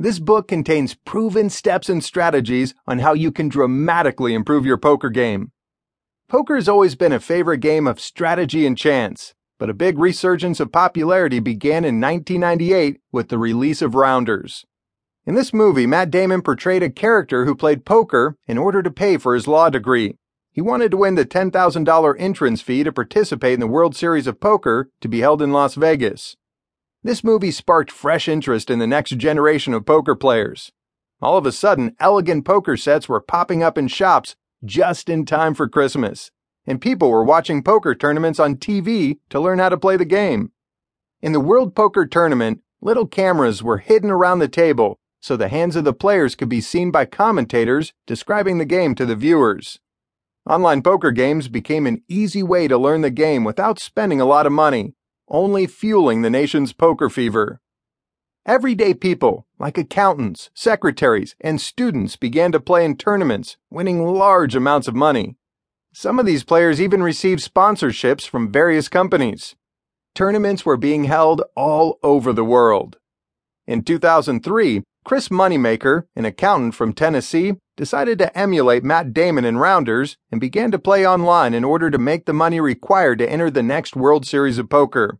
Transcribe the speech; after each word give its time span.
This 0.00 0.20
book 0.20 0.46
contains 0.46 0.94
proven 0.94 1.50
steps 1.50 1.88
and 1.88 2.04
strategies 2.04 2.72
on 2.86 3.00
how 3.00 3.14
you 3.14 3.32
can 3.32 3.48
dramatically 3.48 4.32
improve 4.32 4.64
your 4.64 4.76
poker 4.76 5.10
game. 5.10 5.50
Poker 6.28 6.54
has 6.54 6.68
always 6.68 6.94
been 6.94 7.10
a 7.10 7.18
favorite 7.18 7.58
game 7.58 7.88
of 7.88 7.98
strategy 7.98 8.64
and 8.64 8.78
chance, 8.78 9.34
but 9.58 9.68
a 9.68 9.74
big 9.74 9.98
resurgence 9.98 10.60
of 10.60 10.70
popularity 10.70 11.40
began 11.40 11.84
in 11.84 12.00
1998 12.00 13.00
with 13.10 13.28
the 13.28 13.38
release 13.38 13.82
of 13.82 13.96
Rounders. 13.96 14.64
In 15.26 15.34
this 15.34 15.52
movie, 15.52 15.86
Matt 15.86 16.12
Damon 16.12 16.42
portrayed 16.42 16.84
a 16.84 16.90
character 16.90 17.44
who 17.44 17.56
played 17.56 17.84
poker 17.84 18.36
in 18.46 18.56
order 18.56 18.84
to 18.84 18.92
pay 18.92 19.16
for 19.16 19.34
his 19.34 19.48
law 19.48 19.68
degree. 19.68 20.16
He 20.52 20.60
wanted 20.60 20.92
to 20.92 20.96
win 20.96 21.16
the 21.16 21.26
$10,000 21.26 22.14
entrance 22.20 22.62
fee 22.62 22.84
to 22.84 22.92
participate 22.92 23.54
in 23.54 23.60
the 23.60 23.66
World 23.66 23.96
Series 23.96 24.28
of 24.28 24.38
Poker 24.38 24.90
to 25.00 25.08
be 25.08 25.20
held 25.20 25.42
in 25.42 25.50
Las 25.50 25.74
Vegas. 25.74 26.36
This 27.02 27.22
movie 27.22 27.52
sparked 27.52 27.92
fresh 27.92 28.26
interest 28.28 28.70
in 28.70 28.80
the 28.80 28.86
next 28.86 29.10
generation 29.18 29.72
of 29.72 29.86
poker 29.86 30.16
players. 30.16 30.72
All 31.22 31.36
of 31.36 31.46
a 31.46 31.52
sudden, 31.52 31.94
elegant 32.00 32.44
poker 32.44 32.76
sets 32.76 33.08
were 33.08 33.20
popping 33.20 33.62
up 33.62 33.78
in 33.78 33.86
shops 33.86 34.34
just 34.64 35.08
in 35.08 35.24
time 35.24 35.54
for 35.54 35.68
Christmas, 35.68 36.32
and 36.66 36.80
people 36.80 37.10
were 37.10 37.24
watching 37.24 37.62
poker 37.62 37.94
tournaments 37.94 38.40
on 38.40 38.56
TV 38.56 39.18
to 39.30 39.38
learn 39.38 39.60
how 39.60 39.68
to 39.68 39.76
play 39.76 39.96
the 39.96 40.04
game. 40.04 40.50
In 41.22 41.32
the 41.32 41.40
World 41.40 41.74
Poker 41.74 42.04
Tournament, 42.04 42.62
little 42.80 43.06
cameras 43.06 43.62
were 43.62 43.78
hidden 43.78 44.10
around 44.10 44.40
the 44.40 44.48
table 44.48 44.98
so 45.20 45.36
the 45.36 45.48
hands 45.48 45.76
of 45.76 45.84
the 45.84 45.92
players 45.92 46.34
could 46.34 46.48
be 46.48 46.60
seen 46.60 46.90
by 46.90 47.04
commentators 47.04 47.92
describing 48.06 48.58
the 48.58 48.64
game 48.64 48.94
to 48.94 49.06
the 49.06 49.16
viewers. 49.16 49.80
Online 50.48 50.82
poker 50.82 51.10
games 51.10 51.48
became 51.48 51.86
an 51.86 52.02
easy 52.08 52.42
way 52.42 52.68
to 52.68 52.78
learn 52.78 53.02
the 53.02 53.10
game 53.10 53.44
without 53.44 53.78
spending 53.78 54.20
a 54.20 54.24
lot 54.24 54.46
of 54.46 54.52
money, 54.52 54.94
only 55.30 55.66
fueling 55.66 56.22
the 56.22 56.30
nation's 56.30 56.72
poker 56.72 57.08
fever. 57.08 57.60
Everyday 58.46 58.94
people, 58.94 59.46
like 59.58 59.76
accountants, 59.76 60.50
secretaries, 60.54 61.36
and 61.40 61.60
students, 61.60 62.16
began 62.16 62.50
to 62.52 62.60
play 62.60 62.84
in 62.84 62.96
tournaments, 62.96 63.56
winning 63.70 64.04
large 64.06 64.54
amounts 64.56 64.88
of 64.88 64.94
money. 64.94 65.36
Some 65.92 66.18
of 66.18 66.26
these 66.26 66.44
players 66.44 66.80
even 66.80 67.02
received 67.02 67.42
sponsorships 67.42 68.26
from 68.26 68.50
various 68.52 68.88
companies. 68.88 69.54
Tournaments 70.14 70.64
were 70.64 70.76
being 70.76 71.04
held 71.04 71.42
all 71.56 71.98
over 72.02 72.32
the 72.32 72.44
world. 72.44 72.98
In 73.66 73.82
2003, 73.82 74.82
Chris 75.08 75.30
Moneymaker, 75.30 76.02
an 76.16 76.26
accountant 76.26 76.74
from 76.74 76.92
Tennessee, 76.92 77.54
decided 77.78 78.18
to 78.18 78.38
emulate 78.38 78.84
Matt 78.84 79.14
Damon 79.14 79.46
in 79.46 79.56
Rounders 79.56 80.18
and 80.30 80.38
began 80.38 80.70
to 80.70 80.78
play 80.78 81.06
online 81.06 81.54
in 81.54 81.64
order 81.64 81.88
to 81.88 81.96
make 81.96 82.26
the 82.26 82.34
money 82.34 82.60
required 82.60 83.18
to 83.20 83.30
enter 83.30 83.50
the 83.50 83.62
next 83.62 83.96
World 83.96 84.26
Series 84.26 84.58
of 84.58 84.68
Poker. 84.68 85.18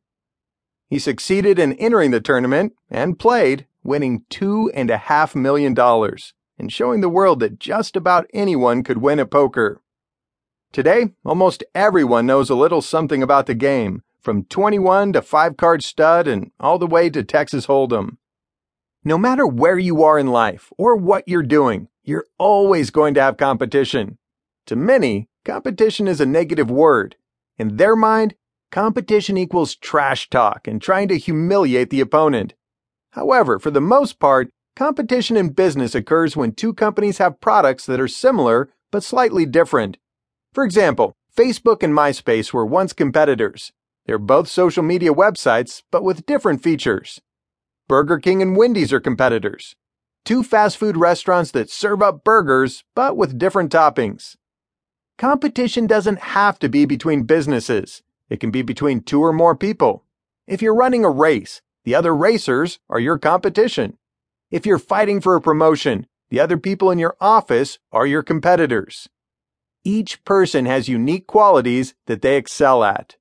He 0.90 0.98
succeeded 0.98 1.58
in 1.58 1.72
entering 1.72 2.10
the 2.10 2.20
tournament 2.20 2.74
and 2.90 3.18
played, 3.18 3.66
winning 3.82 4.26
$2.5 4.28 5.34
million 5.34 5.74
and 6.58 6.70
showing 6.70 7.00
the 7.00 7.08
world 7.08 7.40
that 7.40 7.58
just 7.58 7.96
about 7.96 8.26
anyone 8.34 8.84
could 8.84 8.98
win 8.98 9.18
at 9.18 9.30
poker. 9.30 9.80
Today, 10.70 11.14
almost 11.24 11.64
everyone 11.74 12.26
knows 12.26 12.50
a 12.50 12.54
little 12.54 12.82
something 12.82 13.22
about 13.22 13.46
the 13.46 13.54
game, 13.54 14.02
from 14.20 14.44
21 14.44 15.14
to 15.14 15.22
5 15.22 15.56
card 15.56 15.82
stud 15.82 16.28
and 16.28 16.50
all 16.60 16.78
the 16.78 16.86
way 16.86 17.08
to 17.08 17.24
Texas 17.24 17.68
Hold'em. 17.68 18.18
No 19.08 19.16
matter 19.16 19.46
where 19.46 19.78
you 19.78 20.02
are 20.02 20.18
in 20.18 20.26
life 20.26 20.70
or 20.76 20.94
what 20.94 21.26
you're 21.26 21.42
doing, 21.42 21.88
you're 22.04 22.26
always 22.36 22.90
going 22.90 23.14
to 23.14 23.22
have 23.22 23.38
competition. 23.38 24.18
To 24.66 24.76
many, 24.76 25.30
competition 25.46 26.06
is 26.06 26.20
a 26.20 26.26
negative 26.26 26.70
word. 26.70 27.16
In 27.56 27.78
their 27.78 27.96
mind, 27.96 28.34
competition 28.70 29.38
equals 29.38 29.76
trash 29.76 30.28
talk 30.28 30.68
and 30.68 30.82
trying 30.82 31.08
to 31.08 31.16
humiliate 31.16 31.88
the 31.88 32.02
opponent. 32.02 32.52
However, 33.12 33.58
for 33.58 33.70
the 33.70 33.80
most 33.80 34.18
part, 34.18 34.50
competition 34.76 35.38
in 35.38 35.54
business 35.54 35.94
occurs 35.94 36.36
when 36.36 36.52
two 36.52 36.74
companies 36.74 37.16
have 37.16 37.40
products 37.40 37.86
that 37.86 38.00
are 38.00 38.08
similar 38.08 38.68
but 38.92 39.02
slightly 39.02 39.46
different. 39.46 39.96
For 40.52 40.64
example, 40.64 41.14
Facebook 41.34 41.82
and 41.82 41.94
MySpace 41.94 42.52
were 42.52 42.66
once 42.66 42.92
competitors. 42.92 43.72
They're 44.04 44.18
both 44.18 44.48
social 44.48 44.82
media 44.82 45.14
websites, 45.14 45.82
but 45.90 46.04
with 46.04 46.26
different 46.26 46.62
features. 46.62 47.22
Burger 47.88 48.18
King 48.18 48.42
and 48.42 48.54
Wendy's 48.54 48.92
are 48.92 49.00
competitors. 49.00 49.74
Two 50.22 50.42
fast 50.42 50.76
food 50.76 50.94
restaurants 50.94 51.52
that 51.52 51.70
serve 51.70 52.02
up 52.02 52.22
burgers, 52.22 52.84
but 52.94 53.16
with 53.16 53.38
different 53.38 53.72
toppings. 53.72 54.36
Competition 55.16 55.86
doesn't 55.86 56.18
have 56.18 56.58
to 56.58 56.68
be 56.68 56.84
between 56.84 57.22
businesses. 57.22 58.02
It 58.28 58.40
can 58.40 58.50
be 58.50 58.60
between 58.60 59.00
two 59.00 59.24
or 59.24 59.32
more 59.32 59.56
people. 59.56 60.04
If 60.46 60.60
you're 60.60 60.74
running 60.74 61.02
a 61.02 61.08
race, 61.08 61.62
the 61.84 61.94
other 61.94 62.14
racers 62.14 62.78
are 62.90 63.00
your 63.00 63.18
competition. 63.18 63.96
If 64.50 64.66
you're 64.66 64.78
fighting 64.78 65.22
for 65.22 65.34
a 65.34 65.40
promotion, 65.40 66.06
the 66.28 66.40
other 66.40 66.58
people 66.58 66.90
in 66.90 66.98
your 66.98 67.16
office 67.22 67.78
are 67.90 68.06
your 68.06 68.22
competitors. 68.22 69.08
Each 69.82 70.22
person 70.26 70.66
has 70.66 70.90
unique 70.90 71.26
qualities 71.26 71.94
that 72.04 72.20
they 72.20 72.36
excel 72.36 72.84
at. 72.84 73.16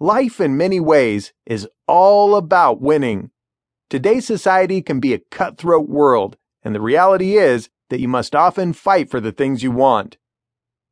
Life 0.00 0.40
in 0.40 0.56
many 0.56 0.80
ways 0.80 1.34
is 1.44 1.68
all 1.86 2.36
about 2.36 2.80
winning. 2.80 3.32
Today's 3.88 4.26
society 4.26 4.82
can 4.82 4.98
be 4.98 5.14
a 5.14 5.20
cutthroat 5.30 5.88
world, 5.88 6.36
and 6.64 6.74
the 6.74 6.80
reality 6.80 7.36
is 7.36 7.68
that 7.88 8.00
you 8.00 8.08
must 8.08 8.34
often 8.34 8.72
fight 8.72 9.08
for 9.08 9.20
the 9.20 9.30
things 9.30 9.62
you 9.62 9.70
want. 9.70 10.16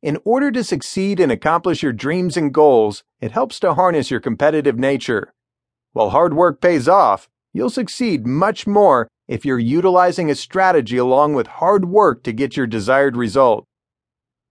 In 0.01 0.17
order 0.23 0.49
to 0.51 0.63
succeed 0.63 1.19
and 1.19 1.29
accomplish 1.29 1.83
your 1.83 1.91
dreams 1.91 2.37
and 2.37 2.53
goals, 2.53 3.03
it 3.19 3.31
helps 3.31 3.59
to 3.59 3.73
harness 3.73 4.09
your 4.09 4.21
competitive 4.21 4.79
nature. 4.79 5.33
While 5.91 6.11
hard 6.11 6.35
work 6.35 6.61
pays 6.61 6.87
off, 6.87 7.27
you'll 7.51 7.69
succeed 7.69 8.25
much 8.25 8.65
more 8.65 9.09
if 9.27 9.43
you're 9.43 9.59
utilizing 9.59 10.29
a 10.29 10.35
strategy 10.35 10.95
along 10.95 11.33
with 11.33 11.47
hard 11.47 11.85
work 11.85 12.23
to 12.23 12.31
get 12.31 12.55
your 12.55 12.67
desired 12.67 13.17
result. 13.17 13.65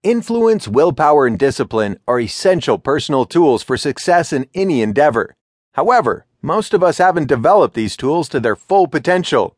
Influence, 0.02 0.68
willpower, 0.68 1.26
and 1.26 1.38
discipline 1.38 1.98
are 2.06 2.20
essential 2.20 2.78
personal 2.78 3.24
tools 3.24 3.62
for 3.62 3.78
success 3.78 4.34
in 4.34 4.46
any 4.52 4.82
endeavor. 4.82 5.34
However, 5.72 6.26
most 6.44 6.74
of 6.74 6.82
us 6.82 6.98
haven't 6.98 7.26
developed 7.26 7.74
these 7.74 7.96
tools 7.96 8.28
to 8.28 8.38
their 8.38 8.54
full 8.54 8.86
potential. 8.86 9.56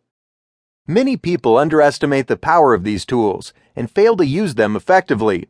Many 0.86 1.16
people 1.16 1.58
underestimate 1.58 2.28
the 2.28 2.36
power 2.36 2.74
of 2.74 2.84
these 2.84 3.04
tools 3.04 3.52
and 3.74 3.90
fail 3.90 4.16
to 4.16 4.24
use 4.24 4.54
them 4.54 4.76
effectively. 4.76 5.48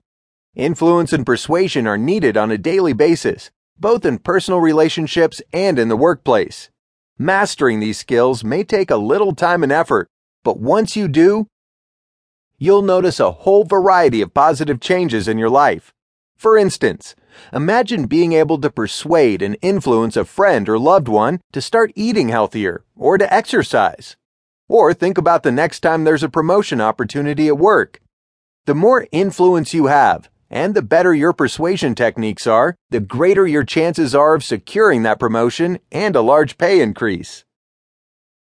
Influence 0.55 1.13
and 1.13 1.27
persuasion 1.27 1.87
are 1.87 1.99
needed 1.99 2.39
on 2.39 2.51
a 2.51 2.57
daily 2.57 2.95
basis, 2.95 3.51
both 3.79 4.07
in 4.07 4.19
personal 4.19 4.61
relationships 4.61 5.43
and 5.53 5.79
in 5.79 5.91
the 5.91 5.97
workplace. 5.97 6.71
Mastering 7.19 7.81
these 7.81 7.99
skills 7.99 8.43
may 8.43 8.65
take 8.65 8.91
a 8.91 8.97
little 8.97 9.35
time 9.35 9.63
and 9.63 9.71
effort, 9.71 10.09
but 10.43 10.59
once 10.59 10.97
you 10.97 11.07
do, 11.07 11.49
you'll 12.57 12.81
notice 12.81 13.21
a 13.21 13.33
whole 13.33 13.65
variety 13.65 14.23
of 14.23 14.33
positive 14.33 14.81
changes 14.81 15.29
in 15.29 15.37
your 15.37 15.51
life. 15.51 15.93
For 16.35 16.57
instance, 16.57 17.15
Imagine 17.53 18.07
being 18.07 18.33
able 18.33 18.61
to 18.61 18.71
persuade 18.71 19.43
and 19.43 19.57
influence 19.63 20.17
a 20.17 20.25
friend 20.25 20.69
or 20.69 20.79
loved 20.79 21.09
one 21.09 21.41
to 21.53 21.61
start 21.61 21.93
eating 21.95 22.29
healthier 22.29 22.85
or 22.97 23.19
to 23.19 23.33
exercise. 23.33 24.17
Or 24.69 24.93
think 24.93 25.17
about 25.19 25.43
the 25.43 25.53
next 25.53 25.81
time 25.81 26.05
there's 26.05 26.23
a 26.23 26.29
promotion 26.29 26.81
opportunity 26.81 27.49
at 27.49 27.59
work. 27.59 28.01
The 28.67 28.75
more 28.75 29.07
influence 29.13 29.73
you 29.73 29.87
have, 29.87 30.29
and 30.51 30.75
the 30.75 30.83
better 30.83 31.15
your 31.15 31.33
persuasion 31.33 31.95
techniques 31.95 32.47
are, 32.47 32.77
the 32.91 33.01
greater 33.01 33.47
your 33.47 33.65
chances 33.65 34.15
are 34.15 34.35
of 34.35 34.45
securing 34.45 35.03
that 35.03 35.21
promotion 35.21 35.79
and 35.93 36.17
a 36.17 36.21
large 36.21 36.59
pay 36.59 36.81
increase. 36.81 37.45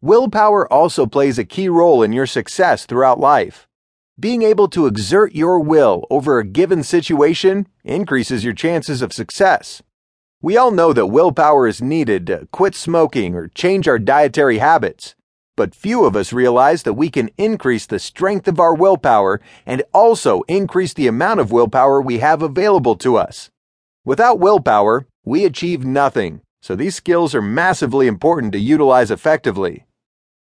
Willpower 0.02 0.70
also 0.72 1.06
plays 1.06 1.38
a 1.38 1.44
key 1.44 1.68
role 1.68 2.02
in 2.02 2.12
your 2.12 2.26
success 2.26 2.86
throughout 2.86 3.20
life. 3.20 3.66
Being 4.20 4.42
able 4.42 4.68
to 4.68 4.86
exert 4.86 5.34
your 5.34 5.58
will 5.60 6.06
over 6.10 6.38
a 6.38 6.44
given 6.44 6.82
situation 6.82 7.66
increases 7.84 8.44
your 8.44 8.52
chances 8.52 9.00
of 9.00 9.14
success. 9.14 9.82
We 10.42 10.58
all 10.58 10.70
know 10.70 10.92
that 10.92 11.06
willpower 11.06 11.66
is 11.66 11.80
needed 11.80 12.26
to 12.26 12.46
quit 12.52 12.74
smoking 12.74 13.34
or 13.34 13.48
change 13.48 13.88
our 13.88 13.98
dietary 13.98 14.58
habits, 14.58 15.14
but 15.56 15.74
few 15.74 16.04
of 16.04 16.16
us 16.16 16.34
realize 16.34 16.82
that 16.82 16.92
we 16.92 17.08
can 17.08 17.30
increase 17.38 17.86
the 17.86 17.98
strength 17.98 18.46
of 18.46 18.60
our 18.60 18.74
willpower 18.74 19.40
and 19.64 19.82
also 19.94 20.42
increase 20.42 20.92
the 20.92 21.06
amount 21.06 21.40
of 21.40 21.50
willpower 21.50 22.02
we 22.02 22.18
have 22.18 22.42
available 22.42 22.96
to 22.96 23.16
us. 23.16 23.50
Without 24.04 24.38
willpower, 24.38 25.06
we 25.24 25.46
achieve 25.46 25.86
nothing, 25.86 26.42
so 26.60 26.76
these 26.76 26.94
skills 26.94 27.34
are 27.34 27.40
massively 27.40 28.06
important 28.06 28.52
to 28.52 28.58
utilize 28.58 29.10
effectively. 29.10 29.86